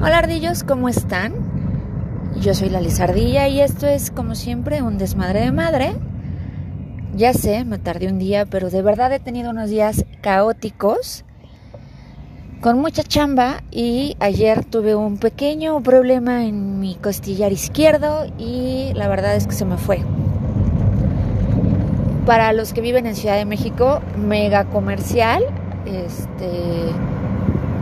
Hola 0.00 0.18
ardillos, 0.18 0.62
¿cómo 0.62 0.88
están? 0.88 1.34
Yo 2.40 2.54
soy 2.54 2.68
la 2.68 2.80
Lizardilla 2.80 3.48
y 3.48 3.60
esto 3.60 3.88
es 3.88 4.12
como 4.12 4.36
siempre 4.36 4.80
un 4.80 4.96
desmadre 4.96 5.40
de 5.40 5.50
madre. 5.50 5.92
Ya 7.16 7.32
sé, 7.32 7.64
me 7.64 7.78
tardé 7.78 8.06
un 8.06 8.20
día, 8.20 8.46
pero 8.46 8.70
de 8.70 8.80
verdad 8.80 9.12
he 9.12 9.18
tenido 9.18 9.50
unos 9.50 9.70
días 9.70 10.04
caóticos 10.20 11.24
con 12.60 12.78
mucha 12.78 13.02
chamba 13.02 13.64
y 13.72 14.16
ayer 14.20 14.64
tuve 14.64 14.94
un 14.94 15.18
pequeño 15.18 15.82
problema 15.82 16.44
en 16.44 16.78
mi 16.78 16.94
costillar 16.94 17.50
izquierdo 17.50 18.26
y 18.38 18.92
la 18.94 19.08
verdad 19.08 19.34
es 19.34 19.48
que 19.48 19.54
se 19.54 19.64
me 19.64 19.78
fue. 19.78 19.98
Para 22.24 22.52
los 22.52 22.72
que 22.72 22.82
viven 22.82 23.06
en 23.06 23.16
Ciudad 23.16 23.36
de 23.36 23.44
México, 23.44 24.00
mega 24.16 24.66
comercial, 24.66 25.42
este 25.86 26.92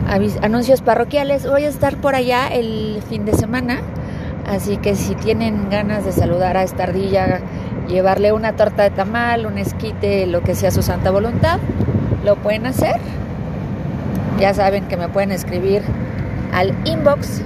anuncios 0.07 0.81
parroquiales. 0.81 1.47
Voy 1.47 1.65
a 1.65 1.69
estar 1.69 1.97
por 1.97 2.15
allá 2.15 2.47
el 2.47 3.01
fin 3.09 3.25
de 3.25 3.33
semana, 3.33 3.79
así 4.47 4.77
que 4.77 4.95
si 4.95 5.15
tienen 5.15 5.69
ganas 5.69 6.05
de 6.05 6.11
saludar 6.11 6.57
a 6.57 6.63
esta 6.63 6.83
ardilla, 6.83 7.41
llevarle 7.87 8.31
una 8.31 8.53
torta 8.53 8.83
de 8.83 8.89
tamal, 8.91 9.45
un 9.45 9.57
esquite, 9.57 10.25
lo 10.25 10.41
que 10.41 10.55
sea 10.55 10.71
su 10.71 10.81
santa 10.81 11.11
voluntad, 11.11 11.59
lo 12.23 12.35
pueden 12.37 12.65
hacer. 12.65 12.95
Ya 14.39 14.53
saben 14.53 14.87
que 14.87 14.97
me 14.97 15.09
pueden 15.09 15.31
escribir 15.31 15.81
al 16.53 16.73
inbox 16.85 17.41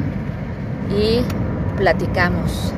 y 0.89 1.22
platicamos. 1.78 2.73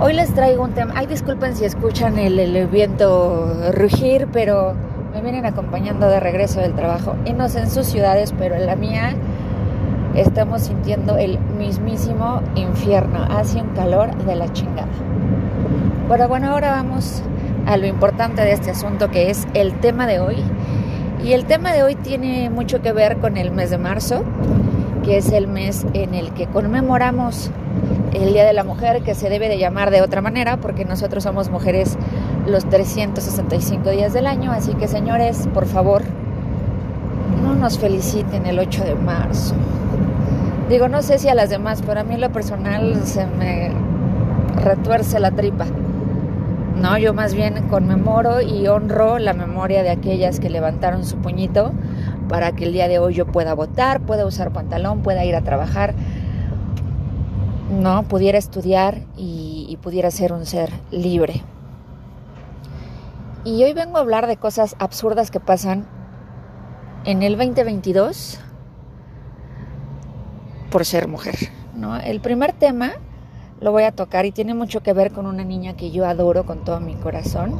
Hoy 0.00 0.12
les 0.12 0.32
traigo 0.32 0.62
un 0.62 0.72
tema. 0.72 0.94
Ay, 0.96 1.06
disculpen 1.06 1.56
si 1.56 1.64
escuchan 1.64 2.18
el, 2.18 2.38
el 2.38 2.68
viento 2.68 3.72
rugir, 3.72 4.28
pero 4.32 4.74
me 5.18 5.32
vienen 5.32 5.46
acompañando 5.46 6.06
de 6.06 6.20
regreso 6.20 6.60
del 6.60 6.74
trabajo 6.74 7.16
y 7.24 7.32
no 7.32 7.48
sé 7.48 7.58
en 7.58 7.70
sus 7.70 7.86
ciudades, 7.86 8.32
pero 8.38 8.54
en 8.54 8.66
la 8.66 8.76
mía 8.76 9.16
estamos 10.14 10.62
sintiendo 10.62 11.16
el 11.16 11.40
mismísimo 11.40 12.40
infierno. 12.54 13.24
Hace 13.28 13.60
un 13.60 13.70
calor 13.70 14.14
de 14.24 14.36
la 14.36 14.52
chingada. 14.52 14.86
Pero 16.08 16.28
bueno, 16.28 16.52
ahora 16.52 16.70
vamos 16.70 17.24
a 17.66 17.76
lo 17.76 17.88
importante 17.88 18.42
de 18.42 18.52
este 18.52 18.70
asunto 18.70 19.10
que 19.10 19.28
es 19.30 19.48
el 19.54 19.72
tema 19.80 20.06
de 20.06 20.20
hoy. 20.20 20.36
Y 21.24 21.32
el 21.32 21.46
tema 21.46 21.72
de 21.72 21.82
hoy 21.82 21.96
tiene 21.96 22.48
mucho 22.48 22.80
que 22.80 22.92
ver 22.92 23.18
con 23.18 23.36
el 23.36 23.50
mes 23.50 23.70
de 23.70 23.78
marzo, 23.78 24.22
que 25.04 25.16
es 25.16 25.32
el 25.32 25.48
mes 25.48 25.84
en 25.94 26.14
el 26.14 26.32
que 26.32 26.46
conmemoramos 26.46 27.50
el 28.12 28.32
Día 28.32 28.44
de 28.44 28.52
la 28.52 28.62
Mujer, 28.62 29.02
que 29.02 29.16
se 29.16 29.28
debe 29.28 29.48
de 29.48 29.58
llamar 29.58 29.90
de 29.90 30.00
otra 30.00 30.20
manera, 30.20 30.58
porque 30.58 30.84
nosotros 30.84 31.24
somos 31.24 31.50
mujeres 31.50 31.98
los 32.48 32.68
365 32.68 33.90
días 33.90 34.12
del 34.12 34.26
año. 34.26 34.52
Así 34.52 34.74
que 34.74 34.88
señores, 34.88 35.48
por 35.52 35.66
favor, 35.66 36.02
no 37.42 37.54
nos 37.54 37.78
feliciten 37.78 38.46
el 38.46 38.58
8 38.58 38.84
de 38.84 38.94
marzo. 38.94 39.54
Digo, 40.68 40.88
no 40.88 41.02
sé 41.02 41.18
si 41.18 41.28
a 41.28 41.34
las 41.34 41.50
demás, 41.50 41.82
pero 41.86 42.00
a 42.00 42.04
mí 42.04 42.16
lo 42.16 42.30
personal 42.30 43.00
se 43.04 43.26
me 43.26 43.72
retuerce 44.62 45.18
la 45.18 45.30
tripa. 45.30 45.66
No, 46.76 46.96
yo 46.98 47.12
más 47.12 47.34
bien 47.34 47.66
conmemoro 47.68 48.40
y 48.40 48.68
honro 48.68 49.18
la 49.18 49.32
memoria 49.32 49.82
de 49.82 49.90
aquellas 49.90 50.38
que 50.38 50.48
levantaron 50.48 51.04
su 51.04 51.16
puñito 51.16 51.72
para 52.28 52.52
que 52.52 52.64
el 52.64 52.72
día 52.72 52.86
de 52.86 52.98
hoy 52.98 53.14
yo 53.14 53.26
pueda 53.26 53.54
votar, 53.54 54.00
pueda 54.00 54.26
usar 54.26 54.52
pantalón, 54.52 55.02
pueda 55.02 55.24
ir 55.24 55.34
a 55.34 55.40
trabajar, 55.40 55.94
no, 57.70 58.04
pudiera 58.04 58.38
estudiar 58.38 59.00
y, 59.16 59.66
y 59.68 59.76
pudiera 59.78 60.10
ser 60.10 60.32
un 60.32 60.46
ser 60.46 60.70
libre. 60.90 61.42
Y 63.44 63.62
hoy 63.62 63.72
vengo 63.72 63.98
a 63.98 64.00
hablar 64.00 64.26
de 64.26 64.36
cosas 64.36 64.74
absurdas 64.78 65.30
que 65.30 65.40
pasan 65.40 65.86
en 67.04 67.22
el 67.22 67.36
2022 67.36 68.40
por 70.70 70.84
ser 70.84 71.08
mujer. 71.08 71.36
El 72.04 72.20
primer 72.20 72.52
tema 72.52 72.92
lo 73.60 73.72
voy 73.72 73.84
a 73.84 73.92
tocar 73.92 74.26
y 74.26 74.32
tiene 74.32 74.54
mucho 74.54 74.82
que 74.82 74.92
ver 74.92 75.12
con 75.12 75.26
una 75.26 75.44
niña 75.44 75.74
que 75.74 75.90
yo 75.90 76.06
adoro 76.06 76.44
con 76.44 76.64
todo 76.64 76.80
mi 76.80 76.94
corazón. 76.94 77.54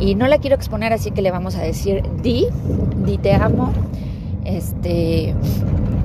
Y 0.00 0.14
no 0.14 0.26
la 0.26 0.38
quiero 0.38 0.56
exponer, 0.56 0.92
así 0.92 1.10
que 1.10 1.22
le 1.22 1.30
vamos 1.30 1.56
a 1.56 1.60
decir 1.60 2.02
Di, 2.22 2.46
Di 3.04 3.18
te 3.18 3.34
amo. 3.34 3.72
Este, 4.44 5.34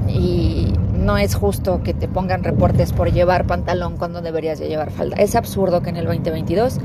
y 0.10 0.74
no 0.94 1.18
es 1.18 1.36
justo 1.36 1.82
que 1.84 1.94
te 1.94 2.08
pongan 2.08 2.44
reportes 2.44 2.92
por 2.92 3.12
llevar 3.12 3.46
pantalón 3.48 3.98
cuando 3.98 4.22
deberías 4.22 4.60
de 4.60 4.68
llevar 4.68 4.92
falda. 4.92 5.16
Es 5.16 5.36
absurdo 5.36 5.82
que 5.82 5.90
en 5.90 5.98
el 5.98 6.06
2022 6.06 6.80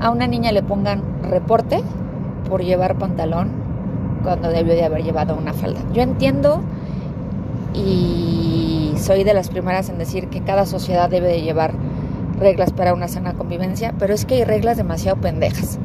a 0.00 0.10
una 0.10 0.26
niña 0.26 0.52
le 0.52 0.62
pongan 0.62 1.02
reporte 1.22 1.82
por 2.48 2.62
llevar 2.62 2.96
pantalón 2.96 3.50
cuando 4.22 4.48
debió 4.48 4.74
de 4.74 4.84
haber 4.84 5.02
llevado 5.02 5.36
una 5.36 5.52
falda. 5.52 5.80
Yo 5.92 6.02
entiendo 6.02 6.62
y 7.74 8.92
soy 8.96 9.24
de 9.24 9.34
las 9.34 9.48
primeras 9.48 9.88
en 9.88 9.98
decir 9.98 10.28
que 10.28 10.40
cada 10.40 10.66
sociedad 10.66 11.08
debe 11.08 11.28
de 11.28 11.42
llevar 11.42 11.74
reglas 12.38 12.72
para 12.72 12.94
una 12.94 13.08
sana 13.08 13.34
convivencia, 13.34 13.94
pero 13.98 14.14
es 14.14 14.24
que 14.24 14.36
hay 14.36 14.44
reglas 14.44 14.76
demasiado 14.76 15.20
pendejas. 15.20 15.78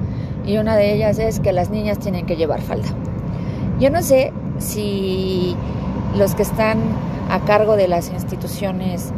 Y 0.45 0.57
una 0.57 0.75
de 0.75 0.93
ellas 0.93 1.19
es 1.19 1.39
que 1.39 1.51
las 1.51 1.69
niñas 1.69 1.99
tienen 1.99 2.25
que 2.25 2.35
llevar 2.35 2.61
falda. 2.61 2.89
Yo 3.79 3.89
no 3.89 4.01
sé 4.01 4.33
si 4.57 5.55
los 6.17 6.35
que 6.35 6.43
están 6.43 6.79
a 7.29 7.39
cargo 7.41 7.75
de 7.75 7.87
las 7.87 8.09
instituciones 8.11 9.11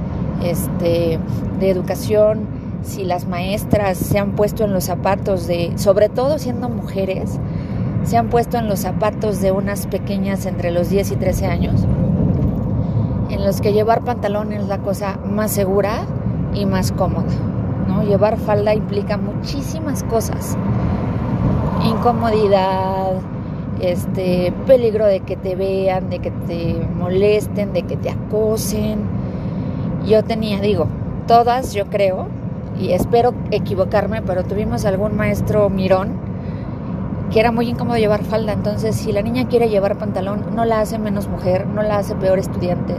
este, 0.43 1.19
de 1.59 1.69
educación, 1.69 2.47
si 2.83 3.03
las 3.03 3.27
maestras 3.27 3.97
se 3.97 4.19
han 4.19 4.33
puesto 4.33 4.65
en 4.65 4.73
los 4.73 4.83
zapatos 4.85 5.47
de, 5.47 5.73
sobre 5.77 6.09
todo 6.09 6.37
siendo 6.37 6.69
mujeres, 6.69 7.39
se 8.03 8.17
han 8.17 8.29
puesto 8.29 8.57
en 8.57 8.67
los 8.67 8.79
zapatos 8.79 9.41
de 9.41 9.51
unas 9.51 9.87
pequeñas 9.87 10.45
entre 10.45 10.71
los 10.71 10.89
10 10.89 11.11
y 11.11 11.15
13 11.15 11.45
años, 11.47 11.85
en 13.29 13.43
los 13.43 13.61
que 13.61 13.73
llevar 13.73 14.03
pantalón 14.03 14.51
es 14.53 14.67
la 14.67 14.79
cosa 14.79 15.17
más 15.25 15.51
segura 15.51 16.05
y 16.53 16.65
más 16.65 16.91
cómoda. 16.91 17.33
¿no? 17.87 18.03
Llevar 18.03 18.37
falda 18.37 18.73
implica 18.73 19.17
muchísimas 19.17 20.03
cosas. 20.03 20.57
Incomodidad, 21.85 23.13
este 23.81 24.53
peligro 24.65 25.05
de 25.05 25.21
que 25.21 25.35
te 25.35 25.55
vean, 25.55 26.09
de 26.09 26.19
que 26.19 26.31
te 26.31 26.75
molesten, 26.97 27.73
de 27.73 27.83
que 27.83 27.97
te 27.97 28.09
acosen. 28.09 29.01
Yo 30.05 30.23
tenía, 30.23 30.59
digo, 30.59 30.87
todas 31.27 31.73
yo 31.73 31.85
creo, 31.87 32.27
y 32.79 32.91
espero 32.91 33.33
equivocarme, 33.51 34.21
pero 34.21 34.43
tuvimos 34.43 34.85
algún 34.85 35.15
maestro 35.15 35.69
mirón 35.69 36.33
que 37.33 37.39
era 37.39 37.51
muy 37.51 37.67
incómodo 37.67 37.97
llevar 37.97 38.23
falda. 38.23 38.53
Entonces, 38.53 38.95
si 38.95 39.11
la 39.11 39.21
niña 39.23 39.47
quiere 39.47 39.67
llevar 39.67 39.97
pantalón, 39.97 40.55
no 40.55 40.65
la 40.65 40.81
hace 40.81 40.99
menos 40.99 41.27
mujer, 41.27 41.65
no 41.65 41.81
la 41.81 41.97
hace 41.97 42.13
peor 42.15 42.37
estudiante, 42.37 42.95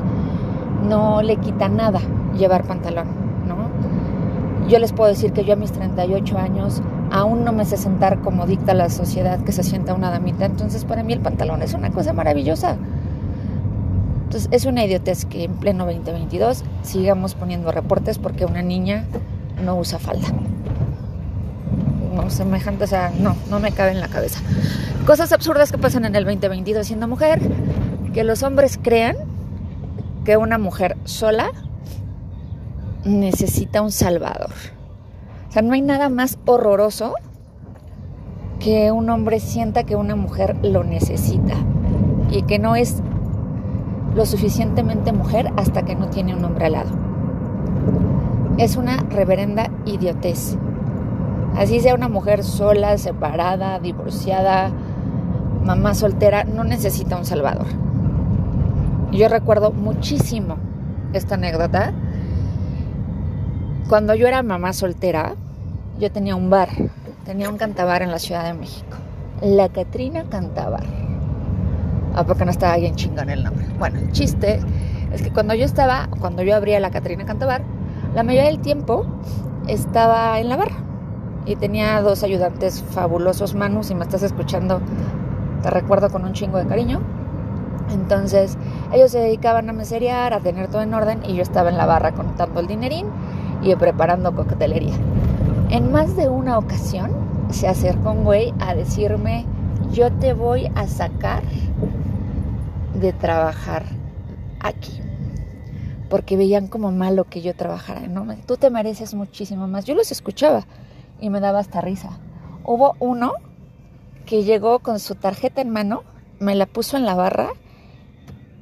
no 0.88 1.22
le 1.22 1.36
quita 1.36 1.68
nada 1.68 2.00
llevar 2.36 2.64
pantalón, 2.64 3.06
¿no? 3.46 3.68
Yo 4.68 4.78
les 4.78 4.92
puedo 4.92 5.08
decir 5.08 5.32
que 5.32 5.44
yo 5.44 5.52
a 5.52 5.56
mis 5.56 5.72
38 5.72 6.38
años 6.38 6.82
aún 7.12 7.44
no 7.44 7.52
me 7.52 7.64
sé 7.64 7.76
sentar 7.76 8.20
como 8.20 8.46
dicta 8.46 8.74
la 8.74 8.90
sociedad 8.90 9.38
que 9.40 9.52
se 9.52 9.62
sienta 9.62 9.94
una 9.94 10.10
damita. 10.10 10.46
Entonces, 10.46 10.84
para 10.84 11.04
mí 11.04 11.12
el 11.12 11.20
pantalón 11.20 11.62
es 11.62 11.74
una 11.74 11.90
cosa 11.90 12.12
maravillosa. 12.12 12.76
Entonces, 14.24 14.48
es 14.50 14.64
una 14.64 14.84
idiotez 14.84 15.26
que 15.26 15.44
en 15.44 15.52
pleno 15.52 15.84
2022 15.84 16.64
sigamos 16.82 17.36
poniendo 17.36 17.70
reportes 17.70 18.18
porque 18.18 18.46
una 18.46 18.62
niña 18.62 19.04
no 19.62 19.76
usa 19.76 19.98
falda. 19.98 20.28
No, 22.14 22.30
semejante, 22.30 22.84
o 22.84 22.86
sea, 22.86 23.10
no, 23.18 23.36
no 23.50 23.58
me 23.58 23.72
cabe 23.72 23.90
en 23.90 24.00
la 24.00 24.08
cabeza. 24.08 24.40
Cosas 25.06 25.32
absurdas 25.32 25.72
que 25.72 25.78
pasan 25.78 26.04
en 26.04 26.14
el 26.14 26.24
2022 26.24 26.86
siendo 26.86 27.08
mujer, 27.08 27.40
que 28.12 28.24
los 28.24 28.42
hombres 28.42 28.78
crean 28.80 29.16
que 30.24 30.36
una 30.36 30.58
mujer 30.58 30.96
sola 31.04 31.50
necesita 33.04 33.82
un 33.82 33.90
salvador. 33.90 34.52
O 35.48 35.52
sea, 35.52 35.62
no 35.62 35.74
hay 35.74 35.82
nada 35.82 36.08
más 36.08 36.38
horroroso 36.46 37.14
que 38.60 38.92
un 38.92 39.10
hombre 39.10 39.40
sienta 39.40 39.84
que 39.84 39.96
una 39.96 40.16
mujer 40.16 40.56
lo 40.62 40.84
necesita 40.84 41.54
y 42.30 42.42
que 42.42 42.58
no 42.58 42.76
es 42.76 43.02
lo 44.14 44.24
suficientemente 44.24 45.12
mujer 45.12 45.52
hasta 45.56 45.84
que 45.84 45.96
no 45.96 46.08
tiene 46.08 46.34
un 46.34 46.44
hombre 46.44 46.66
al 46.66 46.72
lado 46.72 47.03
es 48.58 48.76
una 48.76 48.98
reverenda 48.98 49.70
idiotez. 49.84 50.56
Así 51.56 51.80
sea 51.80 51.94
una 51.94 52.08
mujer 52.08 52.44
sola, 52.44 52.98
separada, 52.98 53.78
divorciada, 53.78 54.70
mamá 55.64 55.94
soltera, 55.94 56.44
no 56.44 56.64
necesita 56.64 57.16
un 57.16 57.24
salvador. 57.24 57.66
Yo 59.12 59.28
recuerdo 59.28 59.72
muchísimo 59.72 60.56
esta 61.12 61.36
anécdota. 61.36 61.92
Cuando 63.88 64.14
yo 64.14 64.26
era 64.26 64.42
mamá 64.42 64.72
soltera, 64.72 65.34
yo 66.00 66.10
tenía 66.10 66.34
un 66.34 66.50
bar, 66.50 66.68
tenía 67.24 67.48
un 67.48 67.56
cantabar 67.56 68.02
en 68.02 68.10
la 68.10 68.18
Ciudad 68.18 68.44
de 68.44 68.54
México. 68.54 68.96
La 69.40 69.68
Catrina 69.68 70.24
Cantabar. 70.28 70.84
¿A 72.14 72.24
poco 72.24 72.44
no 72.44 72.50
estaba 72.50 72.76
bien 72.76 72.94
chingón 72.94 73.30
el 73.30 73.44
nombre? 73.44 73.66
Bueno, 73.78 73.98
el 73.98 74.12
chiste 74.12 74.60
es 75.12 75.22
que 75.22 75.30
cuando 75.30 75.54
yo 75.54 75.64
estaba, 75.64 76.08
cuando 76.20 76.42
yo 76.42 76.54
abría 76.54 76.80
la 76.80 76.90
Catrina 76.90 77.24
Cantabar, 77.24 77.62
la 78.14 78.22
mayoría 78.22 78.48
del 78.48 78.60
tiempo 78.60 79.04
estaba 79.66 80.38
en 80.38 80.48
la 80.48 80.56
barra 80.56 80.76
y 81.46 81.56
tenía 81.56 82.00
dos 82.00 82.22
ayudantes 82.22 82.82
fabulosos, 82.90 83.54
Manu, 83.54 83.82
si 83.82 83.94
me 83.94 84.04
estás 84.04 84.22
escuchando, 84.22 84.80
te 85.62 85.70
recuerdo 85.70 86.10
con 86.10 86.24
un 86.24 86.32
chingo 86.32 86.58
de 86.58 86.66
cariño. 86.66 87.00
Entonces, 87.92 88.56
ellos 88.92 89.10
se 89.10 89.18
dedicaban 89.18 89.68
a 89.68 89.72
meserear, 89.72 90.32
a 90.32 90.40
tener 90.40 90.68
todo 90.68 90.82
en 90.82 90.94
orden 90.94 91.20
y 91.26 91.34
yo 91.34 91.42
estaba 91.42 91.68
en 91.68 91.76
la 91.76 91.86
barra 91.86 92.12
contando 92.12 92.60
el 92.60 92.66
dinerín 92.66 93.06
y 93.62 93.74
preparando 93.74 94.34
coctelería. 94.34 94.94
En 95.70 95.92
más 95.92 96.16
de 96.16 96.28
una 96.28 96.56
ocasión 96.56 97.10
se 97.50 97.68
acercó 97.68 98.12
un 98.12 98.24
güey 98.24 98.54
a 98.60 98.74
decirme, 98.74 99.44
yo 99.92 100.10
te 100.12 100.32
voy 100.32 100.70
a 100.74 100.86
sacar 100.86 101.42
de 102.94 103.12
trabajar 103.12 103.84
aquí. 104.60 105.00
Porque 106.08 106.36
veían 106.36 106.68
como 106.68 106.92
malo 106.92 107.24
que 107.24 107.40
yo 107.40 107.54
trabajara, 107.54 108.06
¿no? 108.08 108.26
Tú 108.46 108.56
te 108.56 108.70
mereces 108.70 109.14
muchísimo 109.14 109.66
más. 109.66 109.84
Yo 109.84 109.94
los 109.94 110.12
escuchaba 110.12 110.66
y 111.20 111.30
me 111.30 111.40
daba 111.40 111.58
hasta 111.58 111.80
risa. 111.80 112.18
Hubo 112.64 112.94
uno 112.98 113.32
que 114.26 114.42
llegó 114.42 114.78
con 114.78 115.00
su 115.00 115.14
tarjeta 115.14 115.60
en 115.60 115.70
mano, 115.70 116.02
me 116.38 116.54
la 116.54 116.66
puso 116.66 116.96
en 116.96 117.04
la 117.04 117.14
barra 117.14 117.50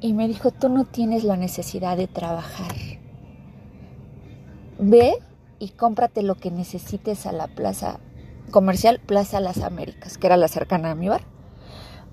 y 0.01 0.13
me 0.13 0.27
dijo, 0.27 0.51
tú 0.51 0.69
no 0.69 0.85
tienes 0.85 1.23
la 1.23 1.37
necesidad 1.37 1.97
de 1.97 2.07
trabajar. 2.07 2.73
Ve 4.79 5.13
y 5.59 5.69
cómprate 5.69 6.23
lo 6.23 6.35
que 6.35 6.51
necesites 6.51 7.25
a 7.25 7.31
la 7.31 7.47
plaza 7.47 7.99
comercial 8.51 8.99
Plaza 8.99 9.39
Las 9.39 9.59
Américas, 9.59 10.17
que 10.17 10.27
era 10.27 10.37
la 10.37 10.47
cercana 10.49 10.91
a 10.91 10.95
mi 10.95 11.07
bar. 11.07 11.32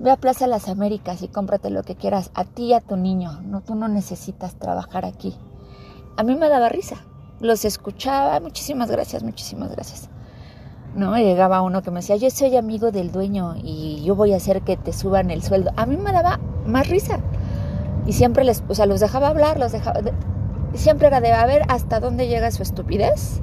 Ve 0.00 0.10
a 0.10 0.16
Plaza 0.16 0.46
Las 0.46 0.70
Américas 0.70 1.20
y 1.20 1.28
cómprate 1.28 1.68
lo 1.68 1.82
que 1.82 1.94
quieras, 1.94 2.30
a 2.34 2.44
ti 2.44 2.68
y 2.68 2.72
a 2.72 2.80
tu 2.80 2.96
niño. 2.96 3.42
No, 3.42 3.60
tú 3.60 3.74
no 3.74 3.86
necesitas 3.86 4.54
trabajar 4.54 5.04
aquí. 5.04 5.36
A 6.16 6.22
mí 6.22 6.36
me 6.36 6.48
daba 6.48 6.70
risa. 6.70 6.96
Los 7.38 7.66
escuchaba, 7.66 8.40
muchísimas 8.40 8.90
gracias, 8.90 9.22
muchísimas 9.22 9.70
gracias. 9.70 10.08
¿no? 10.94 11.16
llegaba 11.18 11.60
uno 11.60 11.82
que 11.82 11.90
me 11.90 12.00
decía, 12.00 12.16
yo 12.16 12.30
soy 12.30 12.56
amigo 12.56 12.90
del 12.92 13.12
dueño 13.12 13.56
y 13.62 14.02
yo 14.02 14.16
voy 14.16 14.32
a 14.32 14.38
hacer 14.38 14.62
que 14.62 14.78
te 14.78 14.94
suban 14.94 15.30
el 15.30 15.42
sueldo. 15.42 15.70
A 15.76 15.84
mí 15.84 15.98
me 15.98 16.12
daba 16.12 16.40
más 16.66 16.88
risa. 16.88 17.20
Y 18.06 18.14
siempre 18.14 18.44
les, 18.44 18.64
o 18.68 18.74
sea, 18.74 18.86
los 18.86 19.00
dejaba 19.00 19.28
hablar, 19.28 19.58
los 19.58 19.70
dejaba... 19.70 20.00
siempre 20.72 21.08
era 21.08 21.20
de 21.20 21.30
a 21.32 21.44
ver 21.44 21.62
hasta 21.68 22.00
dónde 22.00 22.26
llega 22.26 22.50
su 22.50 22.62
estupidez. 22.62 23.42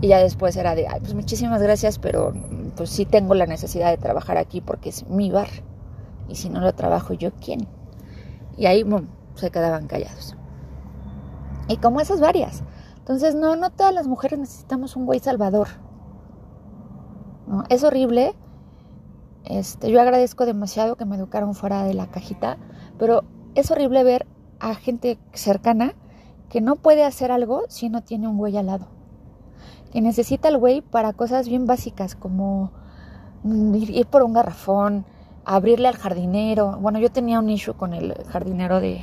Y 0.00 0.08
ya 0.08 0.18
después 0.18 0.56
era 0.56 0.74
de, 0.74 0.88
ay, 0.88 0.98
pues 0.98 1.14
muchísimas 1.14 1.62
gracias, 1.62 2.00
pero 2.00 2.32
pues 2.78 2.90
sí 2.90 3.04
tengo 3.04 3.34
la 3.34 3.46
necesidad 3.46 3.90
de 3.90 3.98
trabajar 3.98 4.38
aquí 4.38 4.60
porque 4.60 4.88
es 4.88 5.06
mi 5.08 5.30
bar. 5.32 5.48
Y 6.28 6.36
si 6.36 6.48
no 6.48 6.60
lo 6.60 6.72
trabajo 6.74 7.12
yo, 7.12 7.32
¿quién? 7.32 7.66
Y 8.56 8.66
ahí 8.66 8.84
se 9.34 9.50
quedaban 9.50 9.88
callados. 9.88 10.36
Y 11.66 11.78
como 11.78 12.00
esas 12.00 12.20
varias. 12.20 12.62
Entonces, 12.98 13.34
no, 13.34 13.56
no 13.56 13.70
todas 13.70 13.92
las 13.92 14.06
mujeres 14.06 14.38
necesitamos 14.38 14.94
un 14.94 15.06
güey 15.06 15.18
salvador. 15.18 15.68
Es 17.68 17.82
horrible. 17.82 18.34
Este, 19.44 19.90
yo 19.90 20.00
agradezco 20.00 20.46
demasiado 20.46 20.96
que 20.96 21.04
me 21.04 21.16
educaron 21.16 21.54
fuera 21.54 21.82
de 21.82 21.94
la 21.94 22.06
cajita, 22.06 22.58
pero 22.98 23.24
es 23.54 23.70
horrible 23.70 24.04
ver 24.04 24.26
a 24.60 24.74
gente 24.74 25.18
cercana 25.32 25.94
que 26.48 26.60
no 26.60 26.76
puede 26.76 27.04
hacer 27.04 27.32
algo 27.32 27.64
si 27.68 27.88
no 27.88 28.02
tiene 28.02 28.28
un 28.28 28.38
güey 28.38 28.56
al 28.56 28.66
lado. 28.66 28.97
Que 29.92 30.00
necesita 30.00 30.48
el 30.48 30.58
güey 30.58 30.80
para 30.80 31.12
cosas 31.12 31.48
bien 31.48 31.66
básicas 31.66 32.14
como 32.14 32.72
mm, 33.42 33.74
ir, 33.74 34.06
por 34.06 34.22
un 34.22 34.32
garrafón, 34.32 35.04
abrirle 35.44 35.88
al 35.88 35.96
jardinero. 35.96 36.78
Bueno, 36.80 36.98
yo 36.98 37.10
tenía 37.10 37.38
un 37.38 37.48
issue 37.48 37.74
con 37.74 37.94
el 37.94 38.14
jardinero 38.24 38.80
de, 38.80 39.02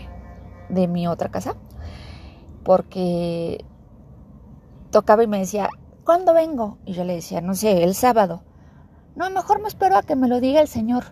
de 0.70 0.88
mi 0.88 1.08
otra 1.08 1.30
casa 1.30 1.56
porque 2.66 3.64
tocaba 4.90 5.24
y 5.24 5.28
me 5.28 5.40
decía, 5.40 5.70
¿cuándo 6.04 6.34
vengo? 6.34 6.80
Y 6.86 6.94
yo 6.94 7.04
le 7.04 7.14
decía, 7.16 7.40
no 7.40 7.54
sé, 7.54 7.84
el 7.84 7.94
sábado. 7.94 8.42
No, 9.16 9.30
mejor 9.30 9.62
me 9.62 9.68
espero 9.68 9.96
a 9.98 10.04
que 10.04 10.16
me 10.16 10.28
lo 10.28 10.42
diga 10.42 10.60
el 10.60 10.68
Señor. 10.68 11.06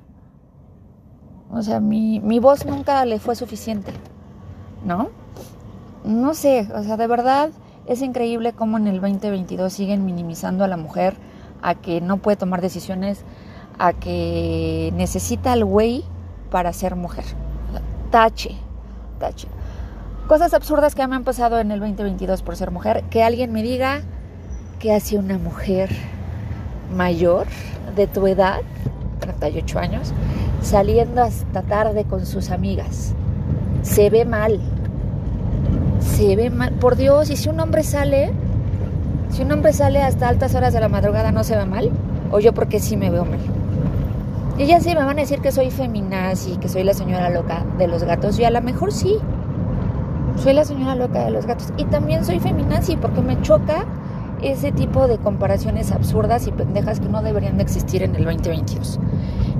O 1.52 1.62
sea, 1.62 1.80
mi, 1.80 2.20
mi 2.20 2.40
voz 2.40 2.66
nunca 2.66 3.06
le 3.06 3.20
fue 3.20 3.36
suficiente, 3.36 3.94
¿no? 4.84 5.10
No 6.04 6.34
sé, 6.34 6.68
o 6.74 6.84
sea, 6.84 6.98
de 6.98 7.08
verdad 7.08 7.52
es 7.88 8.02
increíble 8.02 8.54
cómo 8.54 8.78
en 8.78 8.88
el 8.88 9.02
2022 9.02 9.72
siguen 9.72 10.06
minimizando 10.06 10.64
a 10.64 10.68
la 10.68 10.78
mujer, 10.78 11.16
a 11.62 11.76
que 11.76 12.02
no 12.02 12.18
puede 12.18 12.38
tomar 12.38 12.62
decisiones, 12.62 13.24
a 13.78 13.94
que 13.94 14.92
necesita 14.96 15.54
al 15.54 15.66
güey 15.66 16.04
para 16.50 16.72
ser 16.74 16.96
mujer. 16.96 17.26
Tache, 18.12 18.56
tache. 19.20 19.48
Cosas 20.28 20.54
absurdas 20.54 20.96
que 20.96 21.06
me 21.08 21.16
han 21.16 21.24
pasado 21.24 21.60
en 21.60 21.72
el 21.72 21.80
2022 21.80 22.44
por 22.44 22.56
ser 22.56 22.72
mujer. 22.72 23.04
Que 23.10 23.24
alguien 23.24 23.52
me 23.52 23.64
diga, 23.64 24.02
que 24.80 24.94
hace 24.94 25.18
una 25.18 25.38
mujer 25.38 25.90
mayor 26.96 27.48
de 27.96 28.08
tu 28.08 28.28
edad, 28.28 28.62
38 29.20 29.80
años, 29.80 30.14
saliendo 30.62 31.22
hasta 31.22 31.62
tarde 31.64 32.06
con 32.06 32.26
sus 32.26 32.52
amigas. 32.52 33.14
Se 33.82 34.10
ve 34.10 34.26
mal. 34.26 34.62
Se 36.04 36.36
ve 36.36 36.50
mal. 36.50 36.72
Por 36.74 36.96
Dios, 36.96 37.30
y 37.30 37.36
si 37.36 37.50
un 37.50 37.60
hombre 37.60 37.84
sale, 37.84 38.32
si 39.30 39.42
un 39.42 39.52
hombre 39.52 39.74
sale 39.74 40.02
hasta 40.02 40.28
altas 40.28 40.54
horas 40.56 40.74
de 40.74 40.80
la 40.80 40.90
madrugada, 40.90 41.32
¿no 41.32 41.44
se 41.44 41.56
ve 41.56 41.66
mal? 41.66 41.92
O 42.32 42.40
yo 42.40 42.54
porque 42.54 42.80
sí 42.80 42.98
me 42.98 43.10
veo 43.10 43.26
mal. 43.26 43.40
Y 44.58 44.68
ya 44.68 44.80
sí 44.80 44.90
me 44.90 45.04
van 45.04 45.18
a 45.18 45.22
decir 45.22 45.40
que 45.40 45.52
soy 45.52 45.72
feminazi, 45.72 46.58
que 46.58 46.70
soy 46.70 46.84
la 46.84 46.94
señora 46.94 47.30
loca 47.30 47.66
de 47.78 47.88
los 47.88 48.04
gatos. 48.04 48.38
Y 48.38 48.46
a 48.46 48.52
lo 48.52 48.62
mejor 48.62 48.92
sí. 48.92 49.18
Soy 50.36 50.54
la 50.54 50.66
señora 50.66 50.96
loca 50.96 51.26
de 51.26 51.32
los 51.32 51.46
gatos. 51.46 51.74
Y 51.78 51.86
también 51.86 52.24
soy 52.26 52.40
feminazi 52.40 52.96
porque 52.96 53.22
me 53.22 53.42
choca 53.42 53.86
ese 54.44 54.72
tipo 54.72 55.08
de 55.08 55.18
comparaciones 55.18 55.92
absurdas 55.92 56.48
y 56.48 56.52
pendejas 56.52 57.00
que 57.00 57.08
no 57.08 57.22
deberían 57.22 57.58
de 57.58 57.64
existir 57.64 58.04
en 58.04 58.16
el 58.16 58.26
2022. 58.26 59.00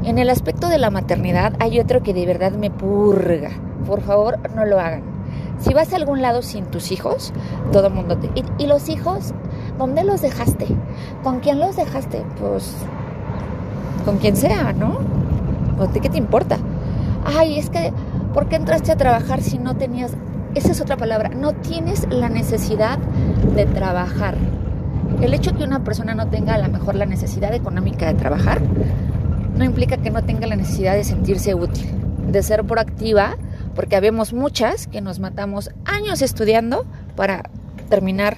En 0.04 0.20
el 0.20 0.30
aspecto 0.30 0.68
de 0.68 0.78
la 0.78 0.90
maternidad 0.90 1.54
hay 1.60 1.80
otro 1.80 2.04
que 2.04 2.14
de 2.14 2.26
verdad 2.26 2.52
me 2.52 2.70
purga. 2.70 3.52
Por 3.88 4.02
favor, 4.02 4.38
no 4.56 4.66
lo 4.66 4.80
hagan. 4.80 5.13
Si 5.64 5.74
vas 5.74 5.94
a 5.94 5.96
algún 5.96 6.22
lado 6.22 6.42
sin 6.42 6.66
tus 6.66 6.92
hijos, 6.92 7.32
todo 7.72 7.88
el 7.88 7.94
mundo 7.94 8.18
te... 8.18 8.30
¿Y, 8.58 8.68
los 8.68 8.90
hijos? 8.90 9.34
¿Dónde 9.78 10.04
los 10.04 10.22
dejaste? 10.22 10.68
¿Con 11.24 11.40
quién 11.40 11.60
los 11.60 11.78
dejaste? 11.78 12.24
Pues 12.40 12.76
con 14.04 14.18
quien 14.18 14.36
sea, 14.36 14.74
¿no? 14.74 15.00
Pues, 15.78 15.90
¿Qué 16.02 16.10
te 16.10 16.18
importa? 16.18 16.58
Ay, 17.26 17.58
es 17.58 17.70
que, 17.70 17.94
¿por 18.34 18.50
qué 18.50 18.58
entraste 18.58 18.92
a 18.92 18.98
trabajar 18.98 19.42
si 19.42 19.58
no 19.58 19.76
tenías... 19.76 20.14
Esa 20.54 20.72
es 20.72 20.82
otra 20.82 20.98
palabra, 20.98 21.30
no 21.30 21.54
tienes 21.54 22.08
la 22.10 22.28
necesidad 22.28 23.00
de 23.56 23.66
trabajar. 23.66 24.36
El 25.22 25.34
hecho 25.34 25.56
que 25.56 25.64
una 25.64 25.84
persona 25.84 26.14
no 26.14 26.28
tenga 26.28 26.56
a 26.56 26.58
lo 26.58 26.68
mejor 26.68 26.96
la 26.96 27.06
necesidad 27.06 27.54
económica 27.54 28.08
de 28.08 28.16
trabajar 28.16 28.62
no 29.56 29.64
implica 29.64 29.98
que 29.98 30.10
no 30.10 30.24
tenga 30.24 30.46
la 30.46 30.56
necesidad 30.56 30.96
de 30.96 31.04
sentirse 31.04 31.56
útil, 31.56 31.88
de 32.30 32.44
ser 32.44 32.64
proactiva, 32.66 33.38
porque 33.76 33.96
habemos 33.96 34.34
muchas 34.34 34.88
que 34.88 35.02
nos 35.02 35.20
matamos 35.20 35.72
años 35.86 36.22
estudiando 36.22 36.86
para 37.16 37.50
terminar 37.90 38.38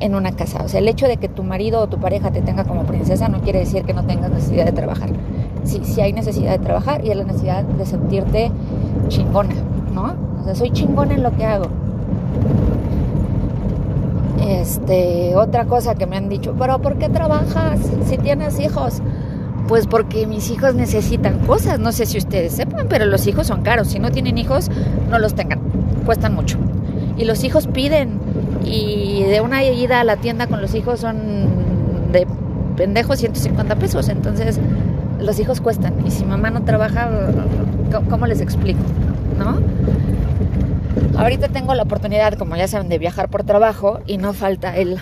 en 0.00 0.14
una 0.14 0.32
casa. 0.32 0.62
O 0.62 0.68
sea, 0.68 0.80
el 0.80 0.88
hecho 0.88 1.06
de 1.06 1.16
que 1.16 1.28
tu 1.28 1.42
marido 1.42 1.80
o 1.80 1.86
tu 1.88 1.98
pareja 1.98 2.30
te 2.30 2.42
tenga 2.42 2.64
como 2.64 2.84
princesa 2.84 3.28
no 3.28 3.40
quiere 3.40 3.60
decir 3.60 3.84
que 3.84 3.94
no 3.94 4.04
tengas 4.04 4.30
necesidad 4.30 4.66
de 4.66 4.72
trabajar. 4.72 5.10
Sí, 5.64 5.80
sí 5.84 6.00
hay 6.00 6.12
necesidad 6.12 6.52
de 6.52 6.58
trabajar 6.58 7.04
y 7.04 7.10
hay 7.10 7.16
la 7.16 7.24
necesidad 7.24 7.64
de 7.64 7.86
sentirte 7.86 8.50
chingona, 9.08 9.54
¿no? 9.94 10.14
O 10.40 10.44
sea, 10.44 10.54
soy 10.54 10.70
chingona 10.70 11.14
en 11.14 11.22
lo 11.22 11.34
que 11.34 11.44
hago. 11.44 11.66
Este, 14.46 15.34
otra 15.34 15.64
cosa 15.64 15.94
que 15.94 16.06
me 16.06 16.16
han 16.16 16.28
dicho, 16.28 16.54
pero 16.58 16.78
¿por 16.80 16.98
qué 16.98 17.08
trabajas 17.08 17.80
si 18.06 18.18
tienes 18.18 18.60
hijos? 18.60 19.00
Pues 19.68 19.86
porque 19.86 20.26
mis 20.26 20.50
hijos 20.50 20.74
necesitan 20.74 21.40
cosas, 21.40 21.80
no 21.80 21.90
sé 21.92 22.06
si 22.06 22.18
ustedes 22.18 22.52
sepan, 22.52 22.86
pero 22.88 23.04
los 23.06 23.26
hijos 23.26 23.48
son 23.48 23.62
caros, 23.62 23.88
si 23.88 23.98
no 23.98 24.10
tienen 24.10 24.38
hijos, 24.38 24.70
no 25.10 25.18
los 25.18 25.34
tengan, 25.34 25.60
cuestan 26.04 26.34
mucho. 26.34 26.58
Y 27.16 27.24
los 27.24 27.42
hijos 27.42 27.66
piden, 27.66 28.20
y 28.64 29.24
de 29.24 29.40
una 29.40 29.64
ida 29.64 30.00
a 30.00 30.04
la 30.04 30.16
tienda 30.16 30.46
con 30.46 30.60
los 30.60 30.74
hijos 30.74 31.00
son 31.00 32.12
de 32.12 32.26
pendejos 32.76 33.18
150 33.18 33.74
pesos, 33.76 34.08
entonces 34.08 34.60
los 35.18 35.40
hijos 35.40 35.60
cuestan, 35.60 35.94
y 36.06 36.10
si 36.10 36.24
mamá 36.24 36.50
no 36.50 36.62
trabaja, 36.62 37.10
¿cómo 38.08 38.26
les 38.26 38.40
explico? 38.40 38.80
¿No? 39.38 39.58
Ahorita 41.18 41.48
tengo 41.48 41.74
la 41.74 41.82
oportunidad, 41.82 42.34
como 42.34 42.56
ya 42.56 42.68
saben, 42.68 42.88
de 42.88 42.98
viajar 42.98 43.28
por 43.30 43.42
trabajo 43.42 44.00
y 44.06 44.18
no 44.18 44.32
falta 44.32 44.76
el 44.76 45.00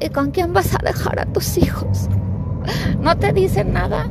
¿y 0.00 0.08
con 0.08 0.32
quién 0.32 0.52
vas 0.52 0.74
a 0.74 0.78
dejar 0.84 1.20
a 1.20 1.26
tus 1.26 1.56
hijos? 1.56 2.08
¿No 3.00 3.16
te 3.16 3.32
dicen 3.32 3.72
nada? 3.72 4.06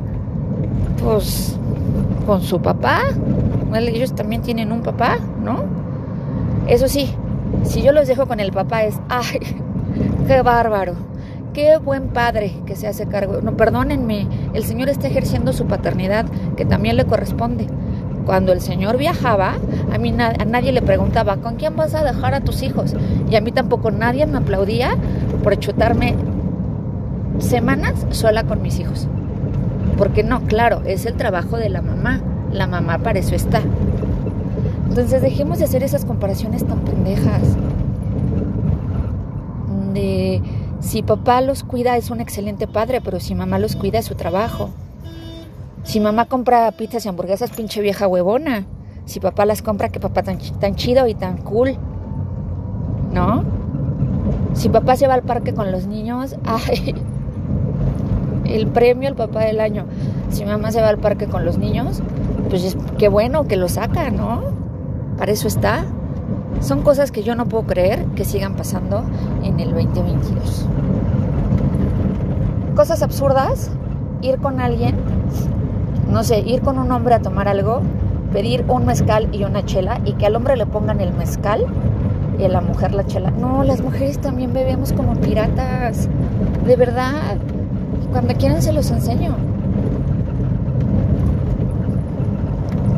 Pues 1.02 1.56
con 2.26 2.42
su 2.42 2.60
papá. 2.60 3.02
ellos 3.74 4.14
también 4.14 4.42
tienen 4.42 4.72
un 4.72 4.82
papá, 4.82 5.18
¿no? 5.42 5.64
Eso 6.66 6.88
sí, 6.88 7.14
si 7.64 7.82
yo 7.82 7.92
los 7.92 8.06
dejo 8.06 8.26
con 8.26 8.40
el 8.40 8.52
papá 8.52 8.84
es, 8.84 8.98
ay, 9.08 9.40
qué 10.26 10.42
bárbaro, 10.42 10.94
qué 11.52 11.76
buen 11.78 12.08
padre 12.08 12.54
que 12.66 12.76
se 12.76 12.86
hace 12.86 13.06
cargo. 13.06 13.40
No, 13.42 13.56
perdónenme, 13.56 14.26
el 14.54 14.64
Señor 14.64 14.88
está 14.88 15.08
ejerciendo 15.08 15.52
su 15.52 15.66
paternidad, 15.66 16.26
que 16.56 16.64
también 16.64 16.96
le 16.96 17.04
corresponde. 17.04 17.66
Cuando 18.24 18.52
el 18.52 18.60
Señor 18.60 18.98
viajaba, 18.98 19.54
a 19.92 19.98
mí 19.98 20.14
a 20.16 20.44
nadie 20.44 20.70
le 20.70 20.80
preguntaba, 20.80 21.38
¿con 21.38 21.56
quién 21.56 21.74
vas 21.74 21.94
a 21.94 22.04
dejar 22.04 22.34
a 22.34 22.40
tus 22.40 22.62
hijos? 22.62 22.94
Y 23.28 23.34
a 23.34 23.40
mí 23.40 23.50
tampoco 23.50 23.90
nadie 23.90 24.26
me 24.26 24.38
aplaudía 24.38 24.96
por 25.42 25.58
chutarme 25.58 26.14
semanas 27.52 28.06
sola 28.12 28.44
con 28.44 28.62
mis 28.62 28.80
hijos. 28.80 29.06
Porque 29.98 30.22
no, 30.22 30.40
claro, 30.40 30.80
es 30.86 31.04
el 31.04 31.18
trabajo 31.18 31.58
de 31.58 31.68
la 31.68 31.82
mamá. 31.82 32.22
La 32.50 32.66
mamá 32.66 32.96
para 32.96 33.18
eso 33.18 33.34
está. 33.34 33.60
Entonces 34.88 35.20
dejemos 35.20 35.58
de 35.58 35.66
hacer 35.66 35.82
esas 35.82 36.06
comparaciones 36.06 36.66
tan 36.66 36.78
pendejas. 36.78 37.42
De 39.92 40.40
si 40.80 41.02
papá 41.02 41.42
los 41.42 41.62
cuida 41.62 41.98
es 41.98 42.08
un 42.08 42.22
excelente 42.22 42.66
padre, 42.66 43.02
pero 43.02 43.20
si 43.20 43.34
mamá 43.34 43.58
los 43.58 43.76
cuida 43.76 43.98
es 43.98 44.06
su 44.06 44.14
trabajo. 44.14 44.70
Si 45.82 46.00
mamá 46.00 46.24
compra 46.24 46.72
pizzas 46.72 47.04
y 47.04 47.10
hamburguesas, 47.10 47.50
pinche 47.50 47.82
vieja 47.82 48.08
huevona. 48.08 48.64
Si 49.04 49.20
papá 49.20 49.44
las 49.44 49.60
compra, 49.60 49.90
que 49.90 50.00
papá 50.00 50.22
tan, 50.22 50.38
tan 50.58 50.74
chido 50.74 51.06
y 51.06 51.14
tan 51.14 51.36
cool. 51.36 51.76
¿No? 53.12 53.44
Si 54.54 54.70
papá 54.70 54.96
se 54.96 55.06
va 55.06 55.12
al 55.12 55.22
parque 55.22 55.52
con 55.52 55.70
los 55.70 55.86
niños, 55.86 56.36
ay, 56.44 56.94
el 58.54 58.66
premio 58.66 59.08
al 59.08 59.14
papá 59.14 59.40
del 59.44 59.60
año. 59.60 59.86
Si 60.30 60.44
mamá 60.44 60.70
se 60.72 60.80
va 60.80 60.88
al 60.88 60.98
parque 60.98 61.26
con 61.26 61.44
los 61.44 61.58
niños, 61.58 62.02
pues 62.48 62.76
qué 62.98 63.08
bueno 63.08 63.46
que 63.46 63.56
lo 63.56 63.68
saca, 63.68 64.10
¿no? 64.10 64.42
Para 65.18 65.32
eso 65.32 65.48
está. 65.48 65.84
Son 66.60 66.82
cosas 66.82 67.10
que 67.10 67.22
yo 67.22 67.34
no 67.34 67.46
puedo 67.46 67.64
creer 67.64 68.04
que 68.14 68.24
sigan 68.24 68.54
pasando 68.54 69.04
en 69.42 69.58
el 69.58 69.72
2022. 69.74 70.66
Cosas 72.76 73.02
absurdas, 73.02 73.70
ir 74.22 74.38
con 74.38 74.60
alguien, 74.60 74.96
no 76.10 76.22
sé, 76.22 76.40
ir 76.40 76.62
con 76.62 76.78
un 76.78 76.90
hombre 76.92 77.14
a 77.14 77.20
tomar 77.20 77.48
algo, 77.48 77.82
pedir 78.32 78.64
un 78.68 78.86
mezcal 78.86 79.28
y 79.32 79.44
una 79.44 79.64
chela 79.64 80.00
y 80.04 80.12
que 80.14 80.26
al 80.26 80.36
hombre 80.36 80.56
le 80.56 80.66
pongan 80.66 81.00
el 81.00 81.12
mezcal 81.12 81.66
y 82.38 82.44
a 82.44 82.48
la 82.48 82.60
mujer 82.60 82.94
la 82.94 83.06
chela. 83.06 83.30
No, 83.30 83.62
las 83.62 83.80
mujeres 83.82 84.18
también 84.18 84.52
bebemos 84.52 84.92
como 84.92 85.14
piratas, 85.16 86.08
de 86.66 86.76
verdad. 86.76 87.36
Cuando 88.10 88.34
quieran 88.34 88.62
se 88.62 88.72
los 88.72 88.90
enseño. 88.90 89.36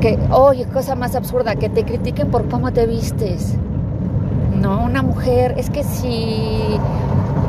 Que, 0.01 0.19
oye, 0.31 0.67
cosa 0.67 0.95
más 0.95 1.15
absurda, 1.15 1.57
que 1.57 1.69
te 1.69 1.85
critiquen 1.85 2.31
por 2.31 2.49
cómo 2.49 2.73
te 2.73 2.87
vistes. 2.87 3.55
No, 4.61 4.85
una 4.85 5.03
mujer, 5.03 5.55
es 5.57 5.71
que 5.71 5.85
si, 5.85 6.79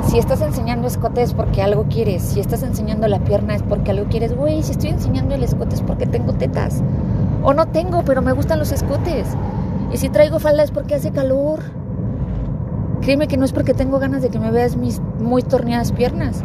si 0.07 0.17
estás 0.17 0.41
enseñando 0.41 0.87
escote 0.87 1.21
es 1.21 1.33
porque 1.33 1.61
algo 1.61 1.85
quieres, 1.89 2.23
si 2.23 2.39
estás 2.39 2.63
enseñando 2.63 3.07
la 3.07 3.19
pierna 3.19 3.55
es 3.55 3.63
porque 3.63 3.91
algo 3.91 4.05
quieres, 4.09 4.35
güey, 4.35 4.63
si 4.63 4.71
estoy 4.71 4.89
enseñando 4.89 5.35
el 5.35 5.43
escote 5.43 5.75
es 5.75 5.81
porque 5.81 6.05
tengo 6.05 6.33
tetas. 6.33 6.81
O 7.43 7.53
no 7.53 7.67
tengo, 7.67 8.03
pero 8.03 8.21
me 8.21 8.31
gustan 8.31 8.59
los 8.59 8.71
escotes. 8.71 9.27
Y 9.93 9.97
si 9.97 10.09
traigo 10.09 10.39
falda 10.39 10.63
es 10.63 10.71
porque 10.71 10.95
hace 10.95 11.11
calor. 11.11 11.59
Créeme 13.01 13.27
que 13.27 13.37
no 13.37 13.45
es 13.45 13.53
porque 13.53 13.73
tengo 13.73 13.99
ganas 13.99 14.21
de 14.21 14.29
que 14.29 14.39
me 14.39 14.49
veas 14.49 14.77
mis 14.77 14.99
muy 15.19 15.43
torneadas 15.43 15.91
piernas. 15.91 16.43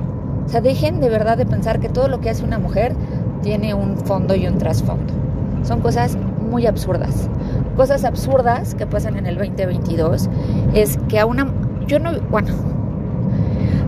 O 0.51 0.53
sea, 0.53 0.61
dejen 0.61 0.99
de 0.99 1.09
verdad 1.09 1.39
de 1.39 1.47
pensar 1.47 1.79
que 1.79 1.89
todo 1.89 2.09
lo 2.09 2.21
que 2.21 2.29
hace 2.29 2.43
una 2.43 2.59
mujer 2.59 2.97
tiene 3.41 3.73
un 3.73 3.97
fondo 3.97 4.35
y 4.35 4.49
un 4.49 4.59
trasfondo. 4.59 5.15
Son 5.63 5.81
cosas 5.81 6.19
muy 6.51 6.67
absurdas. 6.67 7.29
Cosas 7.77 8.05
absurdas 8.05 8.75
que 8.75 8.85
pasan 8.85 9.17
en 9.17 9.27
el 9.27 9.39
2022 9.39 10.29
es 10.75 10.99
que 11.09 11.21
a 11.21 11.27
una... 11.27 11.47
Yo 11.87 12.01
no... 12.01 12.19
Bueno, 12.33 12.49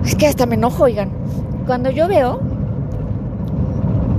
es 0.04 0.14
que 0.14 0.28
hasta 0.28 0.46
me 0.46 0.54
enojo, 0.54 0.84
oigan. 0.84 1.10
Cuando 1.66 1.90
yo 1.90 2.06
veo 2.06 2.38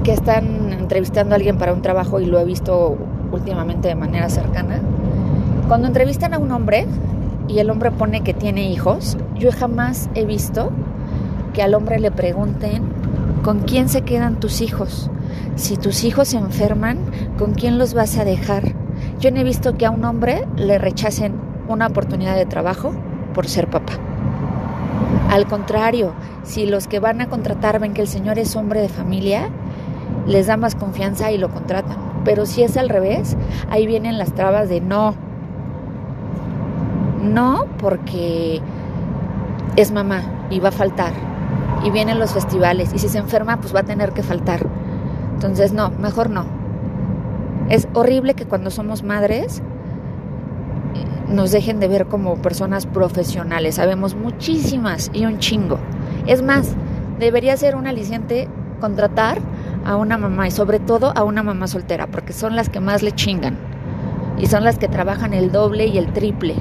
que 0.03 0.12
están 0.12 0.73
entrevistando 0.73 1.35
a 1.35 1.38
alguien 1.38 1.57
para 1.57 1.71
un 1.71 1.81
trabajo 1.81 2.19
y 2.19 2.25
lo 2.25 2.41
he 2.41 2.43
visto 2.43 2.97
últimamente 3.31 3.88
de 3.88 3.95
manera 3.95 4.27
cercana, 4.27 4.81
cuando 5.69 5.88
entrevistan 5.88 6.33
a 6.33 6.39
un 6.39 6.51
hombre 6.51 6.88
y 7.47 7.59
el 7.59 7.69
hombre 7.69 7.91
pone 7.91 8.19
que 8.19 8.33
tiene 8.33 8.69
hijos, 8.69 9.17
yo 9.39 9.50
jamás 9.53 10.09
he 10.13 10.25
visto 10.25 10.71
que 11.53 11.62
al 11.62 11.74
hombre 11.75 12.00
le 12.00 12.12
pregunten 12.12 12.83
con 13.43 13.60
quién 13.60 13.89
se 13.89 14.01
quedan 14.01 14.39
tus 14.39 14.62
hijos. 14.62 15.10
Si 15.55 15.77
tus 15.77 16.03
hijos 16.03 16.29
se 16.29 16.38
enferman, 16.38 16.98
¿con 17.38 17.53
quién 17.53 17.77
los 17.77 17.93
vas 17.93 18.17
a 18.17 18.25
dejar? 18.25 18.74
Yo 19.19 19.31
no 19.31 19.39
he 19.39 19.43
visto 19.43 19.77
que 19.77 19.86
a 19.86 19.91
un 19.91 20.03
hombre 20.05 20.48
le 20.57 20.77
rechacen 20.77 21.36
una 21.67 21.88
oportunidad 21.88 22.36
de 22.36 22.45
trabajo 22.45 22.93
por 23.33 23.48
ser 23.48 23.69
papá. 23.69 23.93
Al 25.29 25.48
contrario, 25.48 26.13
si 26.43 26.65
los 26.65 26.88
que 26.88 27.00
van 27.00 27.22
a 27.22 27.27
contratar 27.27 27.79
ven 27.79 27.93
que 27.93 28.01
el 28.01 28.07
señor 28.07 28.38
es 28.39 28.55
hombre 28.55 28.81
de 28.81 28.89
familia, 28.89 29.50
les 30.27 30.48
da 30.48 30.57
más 30.57 30.75
confianza 30.75 31.31
y 31.31 31.38
lo 31.38 31.50
contratan. 31.50 31.98
Pero 32.24 32.45
si 32.45 32.63
es 32.63 32.77
al 32.77 32.89
revés, 32.89 33.36
ahí 33.69 33.86
vienen 33.86 34.17
las 34.17 34.33
trabas 34.33 34.69
de 34.69 34.79
no, 34.79 35.15
no, 37.22 37.65
porque 37.79 38.62
es 39.75 39.91
mamá 39.91 40.22
y 40.50 40.60
va 40.60 40.69
a 40.69 40.74
faltar. 40.74 41.33
Y 41.84 41.92
vienen 41.92 42.20
los 42.20 42.34
festivales. 42.34 42.94
Y 42.94 43.00
si 43.00 43.10
se 43.10 43.18
enferma, 43.18 43.58
pues 43.58 43.75
va 43.75 43.82
a 43.82 43.84
tener 43.84 44.12
que 44.13 44.24
faltar. 44.24 44.66
Entonces, 45.34 45.74
no, 45.74 45.90
mejor 45.92 46.30
no. 46.30 46.46
Es 47.70 47.88
horrible 47.94 48.34
que 48.34 48.46
cuando 48.46 48.72
somos 48.72 49.04
madres 49.04 49.62
nos 51.28 51.52
dejen 51.52 51.80
de 51.80 51.88
ver 51.88 52.06
como 52.06 52.36
personas 52.36 52.86
profesionales. 52.86 53.75
Sabemos 53.75 54.16
muchísimas 54.16 55.10
y 55.13 55.25
un 55.25 55.40
chingo. 55.40 55.80
Es 56.28 56.42
más, 56.42 56.75
debería 57.20 57.58
ser 57.58 57.75
un 57.75 57.88
aliciente 57.88 58.48
contratar 58.80 59.40
a 59.86 59.96
una 59.96 60.18
mamá 60.18 60.48
y 60.48 60.52
sobre 60.52 60.80
todo 60.80 61.12
a 61.16 61.24
una 61.24 61.44
mamá 61.44 61.68
soltera, 61.68 62.08
porque 62.08 62.34
son 62.34 62.56
las 62.56 62.70
que 62.70 62.80
más 62.80 63.02
le 63.02 63.13
chingan 63.13 63.58
y 64.38 64.46
son 64.46 64.63
las 64.63 64.78
que 64.78 64.88
trabajan 64.88 65.34
el 65.34 65.52
doble 65.52 65.88
y 65.88 65.98
el 65.98 66.12
triple 66.13 66.56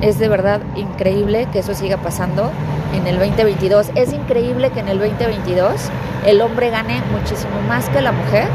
es 0.00 0.18
de 0.18 0.28
verdad 0.28 0.60
increíble 0.76 1.48
que 1.52 1.58
eso 1.60 1.74
siga 1.74 1.96
pasando 1.96 2.50
en 2.92 3.06
el 3.06 3.18
2022. 3.18 3.90
Es 3.94 4.12
increíble 4.12 4.70
que 4.70 4.80
en 4.80 4.88
el 4.88 4.98
2022 4.98 5.90
el 6.26 6.40
hombre 6.40 6.70
gane 6.70 7.00
muchísimo 7.12 7.60
más 7.68 7.88
que 7.88 8.00
la 8.00 8.12
mujer 8.12 8.48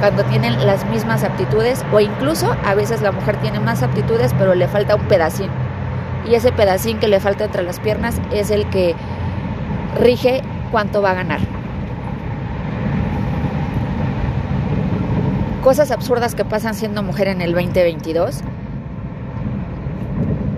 cuando 0.00 0.24
tienen 0.24 0.66
las 0.66 0.84
mismas 0.86 1.22
aptitudes 1.22 1.84
o 1.92 2.00
incluso 2.00 2.56
a 2.64 2.74
veces 2.74 3.02
la 3.02 3.12
mujer 3.12 3.36
tiene 3.40 3.60
más 3.60 3.82
aptitudes 3.82 4.34
pero 4.38 4.54
le 4.54 4.68
falta 4.68 4.96
un 4.96 5.06
pedacín. 5.06 5.50
Y 6.28 6.34
ese 6.34 6.52
pedacín 6.52 6.98
que 6.98 7.08
le 7.08 7.20
falta 7.20 7.44
entre 7.44 7.62
las 7.62 7.80
piernas 7.80 8.20
es 8.32 8.50
el 8.50 8.68
que 8.70 8.94
rige 10.00 10.42
cuánto 10.70 11.02
va 11.02 11.10
a 11.10 11.14
ganar. 11.14 11.40
Cosas 15.62 15.92
absurdas 15.92 16.34
que 16.34 16.44
pasan 16.44 16.74
siendo 16.74 17.02
mujer 17.02 17.28
en 17.28 17.40
el 17.40 17.52
2022 17.52 18.42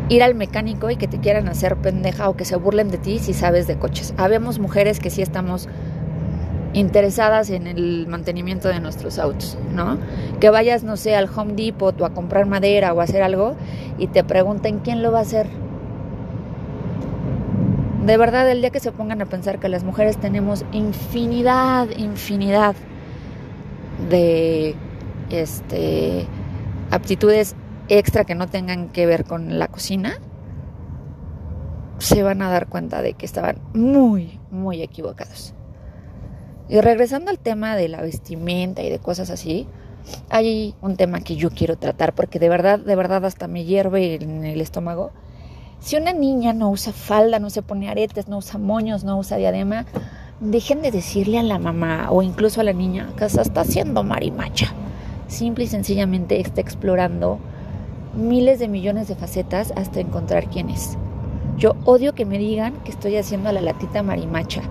ir 0.08 0.22
al 0.22 0.34
mecánico 0.34 0.90
y 0.90 0.96
que 0.96 1.08
te 1.08 1.18
quieran 1.18 1.48
hacer 1.48 1.76
pendeja 1.76 2.28
o 2.28 2.36
que 2.36 2.44
se 2.44 2.56
burlen 2.56 2.90
de 2.90 2.98
ti 2.98 3.18
si 3.18 3.32
sabes 3.32 3.66
de 3.66 3.76
coches. 3.76 4.14
Habemos 4.16 4.58
mujeres 4.58 5.00
que 5.00 5.10
sí 5.10 5.22
estamos 5.22 5.68
interesadas 6.74 7.50
en 7.50 7.66
el 7.66 8.06
mantenimiento 8.08 8.68
de 8.68 8.80
nuestros 8.80 9.18
autos, 9.18 9.56
¿no? 9.72 9.98
Que 10.40 10.50
vayas, 10.50 10.82
no 10.82 10.96
sé, 10.96 11.14
al 11.14 11.28
Home 11.34 11.54
Depot 11.54 11.98
o 12.00 12.04
a 12.04 12.10
comprar 12.10 12.46
madera 12.46 12.92
o 12.92 13.00
a 13.00 13.04
hacer 13.04 13.22
algo 13.22 13.54
y 13.96 14.08
te 14.08 14.24
pregunten 14.24 14.80
quién 14.80 15.02
lo 15.02 15.12
va 15.12 15.20
a 15.20 15.22
hacer. 15.22 15.46
De 18.04 18.16
verdad, 18.18 18.50
el 18.50 18.60
día 18.60 18.70
que 18.70 18.80
se 18.80 18.92
pongan 18.92 19.22
a 19.22 19.26
pensar 19.26 19.60
que 19.60 19.68
las 19.68 19.84
mujeres 19.84 20.18
tenemos 20.18 20.66
infinidad, 20.72 21.88
infinidad 21.96 22.74
de 24.10 24.74
este 25.30 26.26
aptitudes 26.90 27.56
extra 27.88 28.24
que 28.24 28.34
no 28.34 28.48
tengan 28.48 28.88
que 28.88 29.06
ver 29.06 29.24
con 29.24 29.58
la 29.58 29.68
cocina, 29.68 30.18
se 31.98 32.22
van 32.22 32.42
a 32.42 32.50
dar 32.50 32.68
cuenta 32.68 33.02
de 33.02 33.14
que 33.14 33.26
estaban 33.26 33.58
muy, 33.72 34.40
muy 34.50 34.82
equivocados. 34.82 35.54
Y 36.68 36.80
regresando 36.80 37.30
al 37.30 37.38
tema 37.38 37.76
de 37.76 37.88
la 37.88 38.00
vestimenta 38.00 38.82
y 38.82 38.90
de 38.90 38.98
cosas 38.98 39.30
así, 39.30 39.66
hay 40.30 40.74
un 40.82 40.96
tema 40.96 41.20
que 41.20 41.36
yo 41.36 41.50
quiero 41.50 41.76
tratar 41.76 42.14
porque 42.14 42.38
de 42.38 42.48
verdad, 42.48 42.78
de 42.78 42.96
verdad 42.96 43.24
hasta 43.24 43.48
me 43.48 43.64
hierve 43.64 44.14
en 44.16 44.44
el 44.44 44.60
estómago. 44.60 45.12
Si 45.80 45.96
una 45.96 46.12
niña 46.12 46.52
no 46.52 46.70
usa 46.70 46.92
falda, 46.92 47.38
no 47.38 47.50
se 47.50 47.62
pone 47.62 47.90
aretes, 47.90 48.28
no 48.28 48.38
usa 48.38 48.58
moños, 48.58 49.04
no 49.04 49.18
usa 49.18 49.36
diadema, 49.36 49.84
dejen 50.40 50.82
de 50.82 50.90
decirle 50.90 51.38
a 51.38 51.42
la 51.42 51.58
mamá 51.58 52.08
o 52.10 52.22
incluso 52.22 52.60
a 52.60 52.64
la 52.64 52.72
niña 52.72 53.12
que 53.16 53.28
se 53.28 53.42
está 53.42 53.62
haciendo 53.62 54.02
marimacha. 54.02 54.72
Simple 55.28 55.64
y 55.64 55.68
sencillamente 55.68 56.40
está 56.40 56.60
explorando 56.60 57.38
miles 58.16 58.58
de 58.58 58.68
millones 58.68 59.08
de 59.08 59.16
facetas 59.16 59.72
hasta 59.76 60.00
encontrar 60.00 60.48
quién 60.48 60.70
es. 60.70 60.96
Yo 61.56 61.74
odio 61.84 62.14
que 62.14 62.24
me 62.24 62.38
digan 62.38 62.74
que 62.84 62.90
estoy 62.90 63.16
haciendo 63.16 63.48
a 63.48 63.52
la 63.52 63.60
latita 63.60 64.02
marimacha 64.02 64.62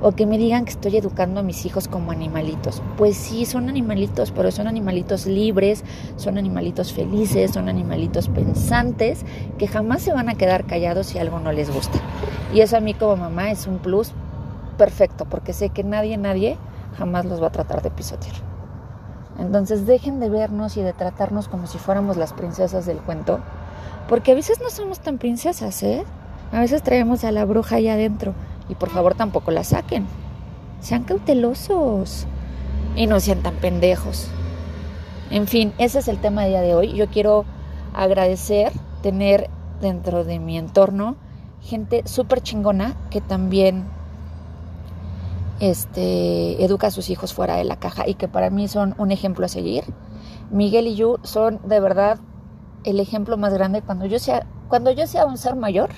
o 0.00 0.12
que 0.12 0.26
me 0.26 0.38
digan 0.38 0.64
que 0.64 0.70
estoy 0.70 0.96
educando 0.96 1.40
a 1.40 1.42
mis 1.42 1.66
hijos 1.66 1.88
como 1.88 2.12
animalitos. 2.12 2.82
Pues 2.96 3.16
sí, 3.16 3.46
son 3.46 3.68
animalitos, 3.68 4.30
pero 4.30 4.50
son 4.50 4.68
animalitos 4.68 5.26
libres, 5.26 5.84
son 6.16 6.38
animalitos 6.38 6.92
felices, 6.92 7.52
son 7.52 7.68
animalitos 7.68 8.28
pensantes 8.28 9.24
que 9.58 9.66
jamás 9.66 10.02
se 10.02 10.12
van 10.12 10.28
a 10.28 10.34
quedar 10.34 10.66
callados 10.66 11.08
si 11.08 11.18
algo 11.18 11.40
no 11.40 11.52
les 11.52 11.72
gusta. 11.72 11.98
Y 12.54 12.60
eso 12.60 12.76
a 12.76 12.80
mí 12.80 12.94
como 12.94 13.16
mamá 13.16 13.50
es 13.50 13.66
un 13.66 13.78
plus 13.78 14.12
perfecto, 14.76 15.24
porque 15.24 15.52
sé 15.52 15.70
que 15.70 15.82
nadie, 15.82 16.16
nadie 16.16 16.56
jamás 16.96 17.24
los 17.24 17.42
va 17.42 17.48
a 17.48 17.52
tratar 17.52 17.82
de 17.82 17.90
pisotear. 17.90 18.57
Entonces 19.38 19.86
dejen 19.86 20.20
de 20.20 20.28
vernos 20.28 20.76
y 20.76 20.82
de 20.82 20.92
tratarnos 20.92 21.48
como 21.48 21.66
si 21.66 21.78
fuéramos 21.78 22.16
las 22.16 22.32
princesas 22.32 22.86
del 22.86 22.98
cuento, 22.98 23.40
porque 24.08 24.32
a 24.32 24.34
veces 24.34 24.60
no 24.60 24.70
somos 24.70 25.00
tan 25.00 25.18
princesas, 25.18 25.82
¿eh? 25.82 26.04
A 26.52 26.60
veces 26.60 26.82
traemos 26.82 27.24
a 27.24 27.32
la 27.32 27.44
bruja 27.44 27.76
ahí 27.76 27.88
adentro 27.88 28.34
y 28.68 28.74
por 28.74 28.90
favor 28.90 29.14
tampoco 29.14 29.50
la 29.50 29.64
saquen. 29.64 30.06
Sean 30.80 31.04
cautelosos 31.04 32.26
y 32.96 33.06
no 33.06 33.20
sean 33.20 33.42
tan 33.42 33.54
pendejos. 33.56 34.28
En 35.30 35.46
fin, 35.46 35.72
ese 35.78 35.98
es 35.98 36.08
el 36.08 36.18
tema 36.18 36.42
del 36.42 36.52
día 36.52 36.60
de 36.62 36.74
hoy. 36.74 36.94
Yo 36.94 37.08
quiero 37.08 37.44
agradecer 37.94 38.72
tener 39.02 39.50
dentro 39.80 40.24
de 40.24 40.38
mi 40.38 40.56
entorno 40.58 41.16
gente 41.62 42.02
súper 42.06 42.40
chingona 42.40 42.96
que 43.10 43.20
también 43.20 43.84
este, 45.60 46.62
educa 46.64 46.88
a 46.88 46.90
sus 46.90 47.10
hijos 47.10 47.34
fuera 47.34 47.56
de 47.56 47.64
la 47.64 47.76
caja 47.76 48.08
y 48.08 48.14
que 48.14 48.28
para 48.28 48.50
mí 48.50 48.68
son 48.68 48.94
un 48.98 49.10
ejemplo 49.10 49.46
a 49.46 49.48
seguir. 49.48 49.84
Miguel 50.50 50.86
y 50.86 50.94
yo 50.94 51.16
son 51.22 51.60
de 51.64 51.80
verdad 51.80 52.18
el 52.84 53.00
ejemplo 53.00 53.36
más 53.36 53.52
grande. 53.52 53.82
Cuando 53.82 54.06
yo 54.06 54.18
sea, 54.18 54.46
cuando 54.68 54.90
yo 54.90 55.06
sea 55.06 55.26
un 55.26 55.36
ser 55.36 55.56
mayor, 55.56 55.90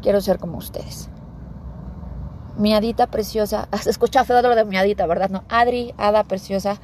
quiero 0.00 0.20
ser 0.20 0.38
como 0.38 0.58
ustedes. 0.58 1.08
Mi 2.56 2.74
adita 2.74 3.06
preciosa, 3.08 3.68
se 3.80 3.90
escucha 3.90 4.24
feo 4.24 4.42
lo 4.42 4.54
de 4.54 4.64
mi 4.64 4.76
adita, 4.76 5.06
¿verdad? 5.06 5.30
No, 5.30 5.44
Adri, 5.48 5.94
Ada 5.96 6.24
preciosa, 6.24 6.80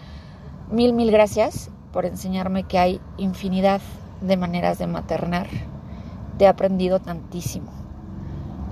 mil, 0.71 0.93
mil 0.93 1.11
gracias 1.11 1.71
por 1.93 2.07
enseñarme 2.07 2.65
que 2.65 2.79
hay 2.79 3.01
infinidad 3.17 3.81
de 4.21 4.37
maneras 4.37 4.79
de 4.79 4.87
maternar. 4.87 5.49
Te 6.37 6.45
he 6.45 6.49
aprendido 6.49 7.01
tantísimo. 7.01 7.73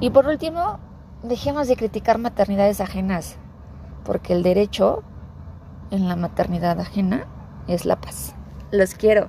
Y 0.00 0.10
por 0.10 0.26
último, 0.26 0.78
dejemos 1.22 1.68
de 1.68 1.76
criticar 1.76 2.18
maternidades 2.18 2.80
ajenas, 2.80 3.36
porque 4.06 4.32
el 4.32 4.42
derecho 4.42 5.02
en 5.90 6.08
la 6.08 6.16
maternidad 6.16 6.80
ajena 6.80 7.26
es 7.66 7.84
la 7.84 8.00
paz. 8.00 8.34
Los 8.70 8.94
quiero. 8.94 9.28